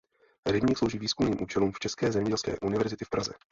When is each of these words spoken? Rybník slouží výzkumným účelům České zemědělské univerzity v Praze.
Rybník 0.45 0.77
slouží 0.77 0.99
výzkumným 0.99 1.41
účelům 1.43 1.71
České 1.81 2.11
zemědělské 2.11 2.57
univerzity 2.59 3.05
v 3.05 3.09
Praze. 3.09 3.31